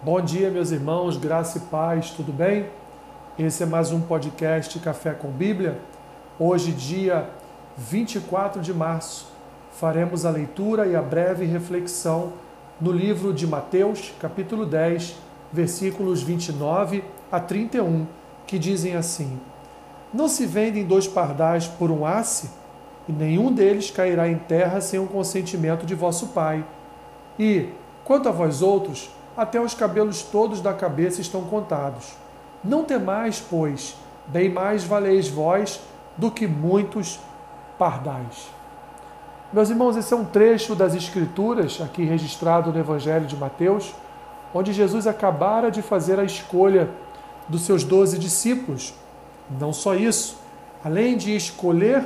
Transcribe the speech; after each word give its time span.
Bom 0.00 0.20
dia, 0.20 0.48
meus 0.48 0.70
irmãos, 0.70 1.16
graça 1.16 1.58
e 1.58 1.60
paz, 1.62 2.10
tudo 2.10 2.32
bem? 2.32 2.66
Esse 3.36 3.64
é 3.64 3.66
mais 3.66 3.90
um 3.90 4.00
podcast 4.00 4.78
Café 4.78 5.10
com 5.10 5.28
Bíblia. 5.28 5.76
Hoje, 6.38 6.70
dia 6.70 7.28
24 7.76 8.62
de 8.62 8.72
março, 8.72 9.26
faremos 9.72 10.24
a 10.24 10.30
leitura 10.30 10.86
e 10.86 10.94
a 10.94 11.02
breve 11.02 11.44
reflexão 11.46 12.34
no 12.80 12.92
livro 12.92 13.34
de 13.34 13.44
Mateus, 13.44 14.14
capítulo 14.20 14.64
10, 14.64 15.16
versículos 15.52 16.22
29 16.22 17.02
a 17.32 17.40
31, 17.40 18.06
que 18.46 18.56
dizem 18.56 18.94
assim: 18.94 19.36
Não 20.14 20.28
se 20.28 20.46
vendem 20.46 20.86
dois 20.86 21.08
pardais 21.08 21.66
por 21.66 21.90
um 21.90 22.06
asse, 22.06 22.50
e 23.08 23.12
nenhum 23.12 23.52
deles 23.52 23.90
cairá 23.90 24.28
em 24.28 24.38
terra 24.38 24.80
sem 24.80 25.00
o 25.00 25.08
consentimento 25.08 25.84
de 25.84 25.96
vosso 25.96 26.28
Pai. 26.28 26.64
E, 27.36 27.70
quanto 28.04 28.28
a 28.28 28.32
vós 28.32 28.62
outros, 28.62 29.10
até 29.38 29.60
os 29.60 29.72
cabelos 29.72 30.20
todos 30.20 30.60
da 30.60 30.74
cabeça 30.74 31.20
estão 31.20 31.42
contados. 31.42 32.12
Não 32.64 32.82
temais, 32.82 33.40
pois, 33.48 33.94
bem 34.26 34.50
mais 34.50 34.82
valeis 34.82 35.28
vós 35.28 35.80
do 36.16 36.28
que 36.28 36.48
muitos 36.48 37.20
pardais. 37.78 38.48
Meus 39.52 39.70
irmãos, 39.70 39.96
esse 39.96 40.12
é 40.12 40.16
um 40.16 40.24
trecho 40.24 40.74
das 40.74 40.92
Escrituras, 40.92 41.80
aqui 41.80 42.02
registrado 42.02 42.72
no 42.72 42.80
Evangelho 42.80 43.26
de 43.26 43.36
Mateus, 43.36 43.94
onde 44.52 44.72
Jesus 44.72 45.06
acabara 45.06 45.70
de 45.70 45.82
fazer 45.82 46.18
a 46.18 46.24
escolha 46.24 46.90
dos 47.48 47.62
seus 47.62 47.84
doze 47.84 48.18
discípulos. 48.18 48.92
Não 49.48 49.72
só 49.72 49.94
isso, 49.94 50.36
além 50.84 51.16
de 51.16 51.36
escolher 51.36 52.04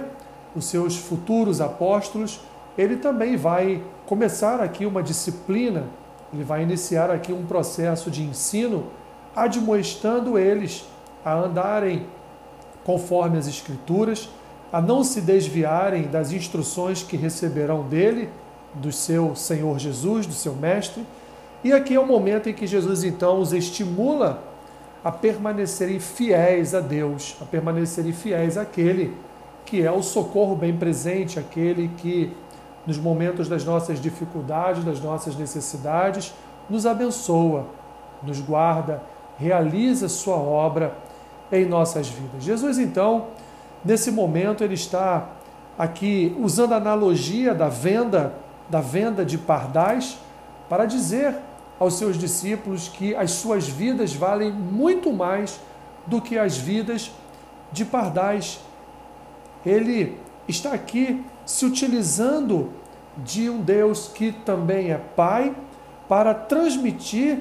os 0.54 0.66
seus 0.66 0.98
futuros 0.98 1.62
apóstolos, 1.62 2.40
ele 2.76 2.96
também 2.98 3.38
vai 3.38 3.82
começar 4.04 4.60
aqui 4.60 4.84
uma 4.84 5.02
disciplina 5.02 5.84
ele 6.32 6.44
vai 6.44 6.62
iniciar 6.62 7.10
aqui 7.10 7.32
um 7.32 7.44
processo 7.44 8.10
de 8.10 8.22
ensino, 8.22 8.86
admoestando 9.34 10.38
eles 10.38 10.84
a 11.24 11.34
andarem 11.34 12.06
conforme 12.84 13.38
as 13.38 13.46
Escrituras, 13.46 14.28
a 14.72 14.80
não 14.80 15.04
se 15.04 15.20
desviarem 15.20 16.04
das 16.04 16.32
instruções 16.32 17.02
que 17.02 17.16
receberão 17.16 17.82
dele, 17.82 18.28
do 18.74 18.90
seu 18.90 19.36
Senhor 19.36 19.78
Jesus, 19.78 20.26
do 20.26 20.32
seu 20.32 20.54
Mestre. 20.54 21.04
E 21.62 21.72
aqui 21.72 21.94
é 21.94 22.00
o 22.00 22.06
momento 22.06 22.48
em 22.48 22.54
que 22.54 22.66
Jesus 22.66 23.04
então 23.04 23.38
os 23.38 23.52
estimula 23.52 24.42
a 25.04 25.12
permanecerem 25.12 26.00
fiéis 26.00 26.74
a 26.74 26.80
Deus, 26.80 27.36
a 27.40 27.44
permanecerem 27.44 28.12
fiéis 28.12 28.56
àquele 28.56 29.14
que 29.64 29.82
é 29.82 29.90
o 29.90 30.02
socorro 30.02 30.54
bem 30.54 30.76
presente, 30.76 31.38
aquele 31.38 31.88
que 31.96 32.32
nos 32.86 32.98
momentos 32.98 33.48
das 33.48 33.64
nossas 33.64 34.00
dificuldades, 34.00 34.84
das 34.84 35.00
nossas 35.00 35.36
necessidades, 35.36 36.34
nos 36.68 36.86
abençoa, 36.86 37.66
nos 38.22 38.40
guarda, 38.40 39.02
realiza 39.38 40.08
sua 40.08 40.36
obra 40.36 40.96
em 41.50 41.66
nossas 41.66 42.08
vidas. 42.08 42.42
Jesus, 42.42 42.78
então, 42.78 43.26
nesse 43.84 44.10
momento, 44.10 44.64
ele 44.64 44.74
está 44.74 45.28
aqui 45.78 46.36
usando 46.38 46.72
a 46.72 46.76
analogia 46.76 47.54
da 47.54 47.68
venda, 47.68 48.34
da 48.68 48.80
venda 48.80 49.24
de 49.24 49.38
pardais, 49.38 50.18
para 50.68 50.86
dizer 50.86 51.36
aos 51.78 51.94
seus 51.94 52.16
discípulos 52.16 52.88
que 52.88 53.14
as 53.14 53.32
suas 53.32 53.68
vidas 53.68 54.14
valem 54.14 54.52
muito 54.52 55.12
mais 55.12 55.60
do 56.06 56.20
que 56.20 56.38
as 56.38 56.56
vidas 56.56 57.10
de 57.72 57.84
pardais. 57.84 58.60
Ele 59.64 60.18
está 60.48 60.72
aqui 60.72 61.22
se 61.44 61.64
utilizando 61.64 62.70
de 63.16 63.48
um 63.48 63.60
Deus 63.60 64.08
que 64.08 64.32
também 64.32 64.90
é 64.90 64.98
Pai, 64.98 65.54
para 66.08 66.34
transmitir 66.34 67.38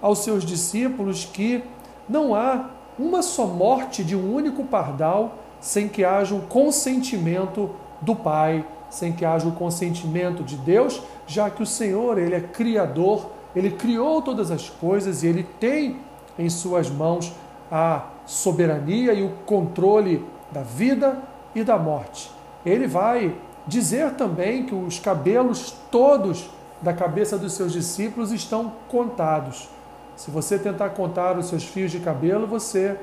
aos 0.00 0.18
seus 0.18 0.44
discípulos 0.44 1.24
que 1.24 1.62
não 2.08 2.34
há 2.34 2.70
uma 2.98 3.22
só 3.22 3.46
morte 3.46 4.04
de 4.04 4.14
um 4.14 4.34
único 4.34 4.64
pardal 4.64 5.38
sem 5.60 5.88
que 5.88 6.04
haja 6.04 6.34
um 6.34 6.40
consentimento 6.40 7.70
do 8.00 8.14
Pai, 8.14 8.66
sem 8.90 9.12
que 9.12 9.24
haja 9.24 9.48
o 9.48 9.52
consentimento 9.52 10.42
de 10.42 10.56
Deus, 10.56 11.00
já 11.26 11.48
que 11.48 11.62
o 11.62 11.66
Senhor, 11.66 12.18
ele 12.18 12.34
é 12.34 12.40
criador, 12.40 13.30
ele 13.54 13.70
criou 13.70 14.20
todas 14.20 14.50
as 14.50 14.68
coisas 14.68 15.22
e 15.22 15.28
ele 15.28 15.44
tem 15.60 15.98
em 16.38 16.50
suas 16.50 16.90
mãos 16.90 17.32
a 17.70 18.06
soberania 18.26 19.14
e 19.14 19.22
o 19.22 19.30
controle 19.46 20.24
da 20.50 20.62
vida 20.62 21.22
e 21.54 21.62
da 21.62 21.78
morte. 21.78 22.30
Ele 22.64 22.86
vai 22.86 23.34
dizer 23.66 24.12
também 24.12 24.66
que 24.66 24.74
os 24.74 24.98
cabelos 24.98 25.74
todos 25.90 26.50
da 26.80 26.92
cabeça 26.92 27.38
dos 27.38 27.52
seus 27.52 27.72
discípulos 27.72 28.32
estão 28.32 28.72
contados. 28.88 29.68
Se 30.16 30.30
você 30.30 30.58
tentar 30.58 30.90
contar 30.90 31.38
os 31.38 31.46
seus 31.46 31.64
fios 31.64 31.90
de 31.90 32.00
cabelo, 32.00 32.46
você 32.46 32.96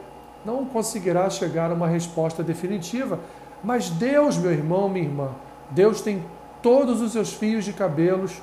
não 0.46 0.66
conseguirá 0.66 1.30
chegar 1.30 1.72
a 1.72 1.74
uma 1.74 1.88
resposta 1.88 2.44
definitiva. 2.44 3.20
Mas 3.64 3.90
Deus, 3.90 4.38
meu 4.38 4.52
irmão, 4.52 4.90
minha 4.90 5.06
irmã, 5.06 5.30
Deus 5.72 6.02
tem 6.02 6.24
todos 6.62 7.02
os 7.02 7.14
seus 7.14 7.34
fios 7.34 7.66
de 7.66 7.74
cabelos 7.74 8.42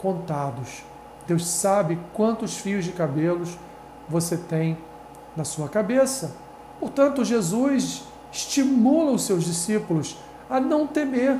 contados. 0.00 0.82
Deus 1.26 1.46
sabe 1.46 1.98
quantos 2.14 2.56
fios 2.56 2.84
de 2.84 2.92
cabelos 2.92 3.56
você 4.08 4.36
tem 4.36 4.76
na 5.36 5.44
sua 5.44 5.68
cabeça. 5.68 6.34
Portanto, 6.78 7.24
Jesus 7.24 8.02
estimula 8.32 9.12
os 9.12 9.22
seus 9.22 9.44
discípulos 9.44 10.16
a 10.50 10.58
não 10.58 10.86
temer, 10.86 11.38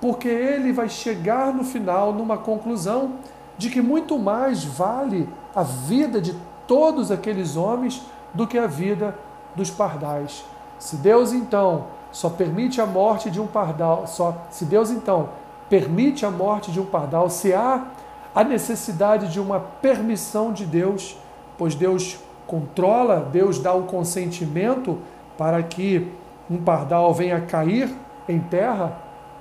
porque 0.00 0.28
ele 0.28 0.72
vai 0.72 0.88
chegar 0.88 1.54
no 1.54 1.62
final 1.62 2.12
numa 2.12 2.36
conclusão 2.36 3.12
de 3.56 3.70
que 3.70 3.80
muito 3.80 4.18
mais 4.18 4.64
vale 4.64 5.28
a 5.54 5.62
vida 5.62 6.20
de 6.20 6.34
todos 6.66 7.10
aqueles 7.10 7.56
homens 7.56 8.02
do 8.34 8.46
que 8.46 8.58
a 8.58 8.66
vida 8.66 9.16
dos 9.54 9.70
pardais. 9.70 10.44
Se 10.78 10.96
Deus 10.96 11.32
então 11.32 11.86
só 12.12 12.28
permite 12.28 12.80
a 12.80 12.86
morte 12.86 13.30
de 13.30 13.40
um 13.40 13.46
pardal, 13.46 14.06
só 14.06 14.46
se 14.50 14.64
Deus 14.64 14.90
então 14.90 15.30
permite 15.68 16.24
a 16.26 16.30
morte 16.30 16.70
de 16.70 16.80
um 16.80 16.86
pardal, 16.86 17.28
se 17.30 17.52
há 17.52 17.86
a 18.34 18.44
necessidade 18.44 19.28
de 19.32 19.40
uma 19.40 19.60
permissão 19.60 20.52
de 20.52 20.64
Deus, 20.64 21.16
pois 21.56 21.74
Deus 21.74 22.18
controla, 22.46 23.20
Deus 23.20 23.58
dá 23.58 23.74
o 23.74 23.82
consentimento 23.82 24.98
para 25.36 25.62
que 25.62 26.10
um 26.50 26.56
pardal 26.56 27.12
venha 27.12 27.40
cair 27.40 27.94
em 28.28 28.38
terra, 28.38 28.98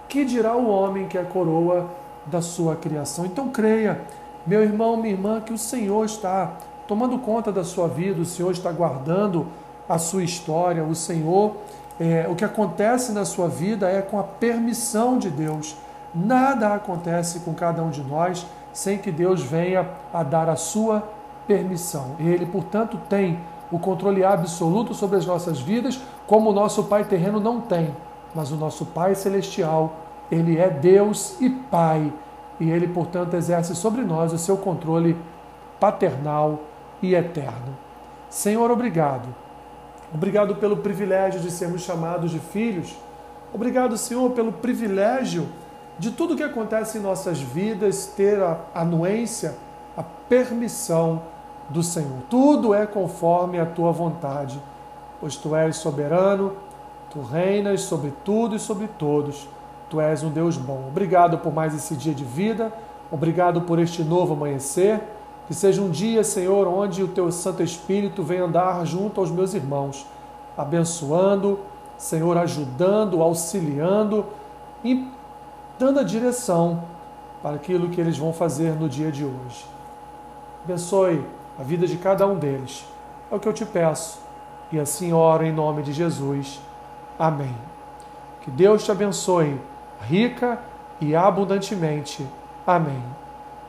que 0.07 0.23
dirá 0.23 0.55
o 0.55 0.67
homem 0.69 1.07
que 1.07 1.17
é 1.17 1.21
a 1.21 1.25
coroa 1.25 1.89
da 2.25 2.41
sua 2.41 2.75
criação? 2.75 3.25
Então 3.25 3.49
creia, 3.49 4.01
meu 4.45 4.63
irmão, 4.63 4.95
minha 4.97 5.13
irmã, 5.13 5.41
que 5.41 5.53
o 5.53 5.57
Senhor 5.57 6.05
está 6.05 6.53
tomando 6.87 7.19
conta 7.19 7.51
da 7.51 7.63
sua 7.63 7.87
vida, 7.87 8.21
o 8.21 8.25
Senhor 8.25 8.51
está 8.51 8.71
guardando 8.71 9.47
a 9.87 9.97
sua 9.97 10.23
história, 10.23 10.83
o 10.83 10.95
Senhor, 10.95 11.57
é, 11.99 12.25
o 12.29 12.35
que 12.35 12.45
acontece 12.45 13.11
na 13.11 13.25
sua 13.25 13.49
vida 13.49 13.89
é 13.89 14.01
com 14.01 14.17
a 14.19 14.23
permissão 14.23 15.17
de 15.17 15.29
Deus. 15.29 15.75
Nada 16.15 16.73
acontece 16.73 17.41
com 17.41 17.53
cada 17.53 17.83
um 17.83 17.89
de 17.89 18.01
nós 18.01 18.45
sem 18.71 18.97
que 18.97 19.11
Deus 19.11 19.41
venha 19.41 19.89
a 20.13 20.23
dar 20.23 20.49
a 20.49 20.55
sua 20.55 21.03
permissão. 21.45 22.15
Ele, 22.19 22.45
portanto, 22.45 22.97
tem 23.09 23.39
o 23.71 23.79
controle 23.79 24.23
absoluto 24.23 24.93
sobre 24.93 25.17
as 25.17 25.25
nossas 25.25 25.59
vidas, 25.59 25.99
como 26.25 26.51
o 26.51 26.53
nosso 26.53 26.85
Pai 26.85 27.03
terreno 27.03 27.39
não 27.39 27.59
tem 27.59 27.93
mas 28.33 28.51
o 28.51 28.55
nosso 28.55 28.85
Pai 28.85 29.15
Celestial, 29.15 29.95
ele 30.31 30.57
é 30.57 30.69
Deus 30.69 31.39
e 31.39 31.49
Pai, 31.49 32.11
e 32.59 32.69
ele, 32.69 32.87
portanto, 32.87 33.35
exerce 33.35 33.75
sobre 33.75 34.01
nós 34.01 34.33
o 34.33 34.37
seu 34.37 34.57
controle 34.57 35.17
paternal 35.79 36.59
e 37.01 37.13
eterno. 37.13 37.77
Senhor, 38.29 38.69
obrigado. 38.71 39.27
Obrigado 40.13 40.55
pelo 40.55 40.77
privilégio 40.77 41.39
de 41.39 41.51
sermos 41.51 41.81
chamados 41.81 42.31
de 42.31 42.39
filhos. 42.39 42.95
Obrigado, 43.53 43.97
Senhor, 43.97 44.31
pelo 44.31 44.51
privilégio 44.51 45.47
de 45.99 46.11
tudo 46.11 46.35
que 46.35 46.43
acontece 46.43 46.97
em 46.97 47.01
nossas 47.01 47.39
vidas 47.39 48.07
ter 48.07 48.41
a 48.41 48.59
anuência, 48.73 49.55
a 49.95 50.03
permissão 50.03 51.23
do 51.69 51.83
Senhor. 51.83 52.19
Tudo 52.29 52.73
é 52.73 52.85
conforme 52.85 53.59
a 53.59 53.65
tua 53.65 53.91
vontade, 53.91 54.61
pois 55.19 55.35
tu 55.35 55.55
és 55.55 55.75
soberano 55.77 56.53
Tu 57.09 57.21
reinas 57.21 57.81
sobre 57.81 58.13
tudo 58.23 58.55
e 58.55 58.59
sobre 58.59 58.87
todos. 58.87 59.47
Tu 59.89 60.01
és 60.01 60.23
um 60.23 60.29
Deus 60.29 60.57
bom. 60.57 60.85
Obrigado 60.87 61.37
por 61.37 61.53
mais 61.53 61.73
esse 61.73 61.95
dia 61.95 62.13
de 62.13 62.23
vida. 62.23 62.71
Obrigado 63.09 63.61
por 63.61 63.79
este 63.79 64.03
novo 64.03 64.33
amanhecer. 64.33 65.01
Que 65.47 65.53
seja 65.53 65.81
um 65.81 65.89
dia, 65.89 66.23
Senhor, 66.23 66.67
onde 66.67 67.01
o 67.01 67.07
teu 67.07 67.31
Santo 67.31 67.63
Espírito 67.63 68.21
venha 68.21 68.43
andar 68.43 68.85
junto 68.85 69.21
aos 69.21 69.31
meus 69.31 69.53
irmãos, 69.53 70.05
abençoando, 70.57 71.59
Senhor, 71.97 72.37
ajudando, 72.37 73.21
auxiliando 73.21 74.25
e 74.83 75.09
dando 75.79 76.01
a 76.01 76.03
direção 76.03 76.83
para 77.41 77.55
aquilo 77.55 77.89
que 77.89 78.01
eles 78.01 78.17
vão 78.17 78.33
fazer 78.33 78.73
no 78.73 78.89
dia 78.89 79.09
de 79.09 79.23
hoje. 79.23 79.65
Abençoe 80.65 81.25
a 81.57 81.63
vida 81.63 81.87
de 81.87 81.95
cada 81.95 82.27
um 82.27 82.37
deles. 82.37 82.85
É 83.31 83.35
o 83.35 83.39
que 83.39 83.47
eu 83.47 83.53
te 83.53 83.65
peço. 83.65 84.19
E 84.69 84.77
assim 84.77 85.13
oro 85.13 85.45
em 85.45 85.53
nome 85.53 85.81
de 85.81 85.93
Jesus. 85.93 86.59
Amém. 87.17 87.55
Que 88.41 88.51
Deus 88.51 88.83
te 88.83 88.91
abençoe 88.91 89.59
rica 90.01 90.59
e 91.01 91.15
abundantemente. 91.15 92.25
Amém. 92.65 93.01